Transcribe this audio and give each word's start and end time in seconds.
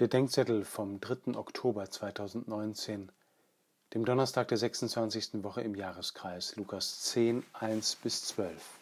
Bedenkzettel 0.00 0.64
vom 0.64 0.98
3. 0.98 1.36
Oktober 1.36 1.90
2019, 1.90 3.12
dem 3.92 4.04
Donnerstag 4.06 4.48
der 4.48 4.56
26. 4.56 5.44
Woche 5.44 5.60
im 5.60 5.74
Jahreskreis, 5.74 6.56
Lukas 6.56 7.02
10, 7.02 7.44
1 7.52 7.96
bis 7.96 8.22
12. 8.22 8.78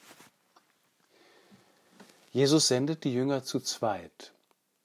Jesus 2.31 2.69
sendet 2.69 3.03
die 3.03 3.13
Jünger 3.13 3.43
zu 3.43 3.59
zweit. 3.59 4.33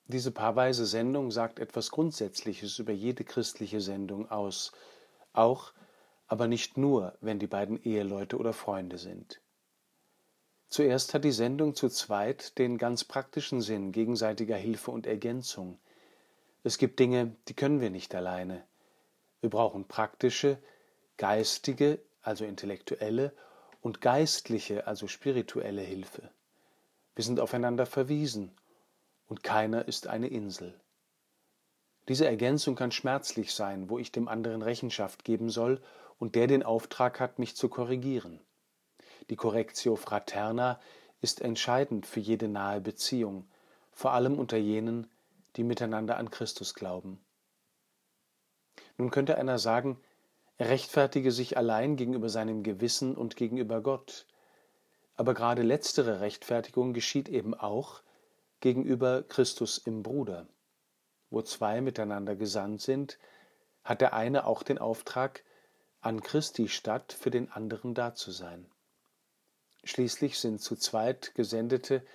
Diese 0.07 0.31
paarweise 0.31 0.88
Sendung 0.88 1.29
sagt 1.29 1.59
etwas 1.59 1.92
Grundsätzliches 1.92 2.79
über 2.79 2.94
jede 2.94 3.24
christliche 3.24 3.79
Sendung 3.79 4.31
aus, 4.31 4.72
auch, 5.34 5.72
aber 6.26 6.47
nicht 6.47 6.78
nur, 6.78 7.15
wenn 7.22 7.38
die 7.38 7.46
beiden 7.46 7.79
Eheleute 7.84 8.40
oder 8.40 8.54
Freunde 8.54 8.97
sind. 8.97 9.40
Zuerst 10.68 11.13
hat 11.13 11.26
die 11.26 11.31
Sendung 11.31 11.76
zu 11.76 11.90
zweit 11.90 12.58
den 12.58 12.79
ganz 12.79 13.04
praktischen 13.04 13.62
Sinn 13.62 13.92
gegenseitiger 13.92 14.58
Hilfe 14.58 14.90
und 14.90 15.06
Ergänzung. 15.06 15.78
Es 16.63 16.77
gibt 16.77 16.99
Dinge, 16.99 17.35
die 17.48 17.53
können 17.53 17.81
wir 17.81 17.90
nicht 17.90 18.16
alleine. 18.16 18.63
Wir 19.41 19.49
brauchen 19.49 19.85
praktische, 19.88 20.58
geistige, 21.17 21.99
also 22.21 22.45
intellektuelle, 22.45 23.34
und 23.81 23.99
geistliche, 23.99 24.88
also 24.88 25.07
spirituelle 25.07 25.81
Hilfe. 25.81 26.30
Wir 27.16 27.26
sind 27.26 27.41
aufeinander 27.41 27.85
verwiesen, 27.85 28.52
und 29.27 29.44
keiner 29.44 29.88
ist 29.88 30.07
eine 30.07 30.27
Insel. 30.27 30.73
Diese 32.07 32.26
Ergänzung 32.26 32.76
kann 32.76 32.91
schmerzlich 32.91 33.54
sein, 33.54 33.90
wo 33.90 33.98
ich 33.99 34.12
dem 34.12 34.27
anderen 34.27 34.62
Rechenschaft 34.62 35.23
geben 35.23 35.49
soll 35.49 35.82
und 36.20 36.35
der 36.35 36.48
den 36.48 36.63
Auftrag 36.63 37.20
hat, 37.20 37.40
mich 37.40 37.55
zu 37.55 37.70
korrigieren. 37.70 38.40
Die 39.30 39.35
Correctio 39.35 39.95
fraterna 39.95 40.80
ist 41.21 41.41
entscheidend 41.41 42.05
für 42.05 42.20
jede 42.20 42.48
nahe 42.48 42.82
Beziehung, 42.82 43.48
vor 43.91 44.12
allem 44.12 44.38
unter 44.38 44.57
jenen, 44.57 45.09
die 45.55 45.63
miteinander 45.63 46.17
an 46.17 46.31
Christus 46.31 46.73
glauben. 46.73 47.23
Nun 48.98 49.12
könnte 49.12 49.38
einer 49.38 49.59
sagen, 49.59 49.99
er 50.57 50.70
rechtfertige 50.70 51.32
sich 51.32 51.57
allein 51.57 51.95
gegenüber 51.95 52.29
seinem 52.29 52.63
Gewissen 52.63 53.15
und 53.15 53.35
gegenüber 53.35 53.82
Gott. 53.82 54.26
Aber 55.15 55.34
gerade 55.34 55.62
letztere 55.62 56.20
Rechtfertigung 56.21 56.93
geschieht 56.93 57.29
eben 57.29 57.54
auch 57.54 58.01
gegenüber 58.60 59.23
Christus 59.23 59.77
im 59.77 60.04
Bruder. 60.04 60.48
Wo 61.29 61.41
zwei 61.41 61.82
miteinander 61.82 62.35
gesandt 62.35 62.82
sind, 62.82 63.17
hat 63.84 64.01
der 64.01 64.13
eine 64.13 64.45
auch 64.45 64.63
den 64.63 64.77
Auftrag, 64.77 65.43
an 66.01 66.21
Christi 66.21 66.67
statt 66.67 67.13
für 67.13 67.31
den 67.31 67.51
anderen 67.51 67.93
da 67.93 68.13
zu 68.13 68.31
sein. 68.31 68.65
Schließlich 69.83 70.38
sind 70.39 70.61
zu 70.61 70.75
zweit 70.75 71.33
Gesendete 71.35 72.05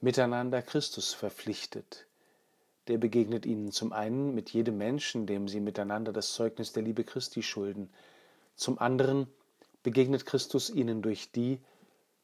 miteinander 0.00 0.62
Christus 0.62 1.14
verpflichtet. 1.14 2.06
Der 2.88 2.98
begegnet 2.98 3.46
ihnen 3.46 3.72
zum 3.72 3.92
einen 3.92 4.34
mit 4.34 4.50
jedem 4.50 4.78
Menschen, 4.78 5.26
dem 5.26 5.48
sie 5.48 5.60
miteinander 5.60 6.12
das 6.12 6.32
Zeugnis 6.32 6.72
der 6.72 6.82
Liebe 6.82 7.04
Christi 7.04 7.42
schulden, 7.42 7.90
zum 8.54 8.78
anderen 8.78 9.26
begegnet 9.82 10.24
Christus 10.24 10.70
ihnen 10.70 11.02
durch 11.02 11.30
die, 11.32 11.60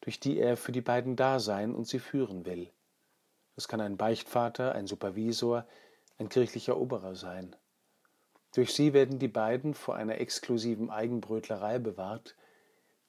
durch 0.01 0.19
die 0.19 0.39
er 0.39 0.57
für 0.57 0.73
die 0.73 0.81
beiden 0.81 1.17
da 1.17 1.41
sein 1.41 1.75
und 1.75 1.87
sie 1.87 1.99
führen 1.99 2.47
will. 2.47 2.71
Das 3.55 3.69
kann 3.69 3.81
ein 3.81 3.97
Beichtvater, 3.97 4.75
ein 4.75 4.87
Supervisor, 4.87 5.67
ein 6.19 6.29
kirchlicher 6.29 6.77
Oberer 6.77 7.15
sein. 7.15 7.55
Durch 8.55 8.75
sie 8.75 8.93
werden 8.93 9.19
die 9.19 9.29
beiden 9.29 9.75
vor 9.75 9.97
einer 9.97 10.19
exklusiven 10.19 10.91
Eigenbrötlerei 10.91 11.79
bewahrt, 11.79 12.35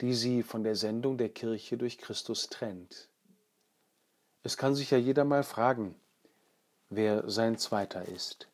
die 0.02 0.14
sie 0.14 0.44
von 0.44 0.64
der 0.64 0.76
Sendung 0.76 1.18
der 1.18 1.30
Kirche 1.30 1.78
durch 1.78 1.98
Christus 1.98 2.50
trennt. 2.50 3.10
Es 4.42 4.58
kann 4.58 4.76
sich 4.76 4.92
ja 4.92 4.98
jeder 4.98 5.24
mal 5.24 5.44
fragen, 5.44 5.96
wer 6.96 7.30
sein 7.30 7.58
Zweiter 7.58 8.08
ist. 8.08 8.48